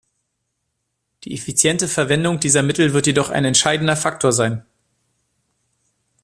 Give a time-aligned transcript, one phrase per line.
[1.25, 4.65] Die effiziente Verwendung dieser Mittel wird jedoch ein entscheidender Faktor sein.